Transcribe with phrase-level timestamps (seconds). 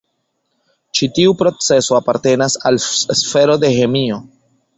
[0.99, 4.21] Ĉi tiu procezo apartenas al sfero de ĥemio.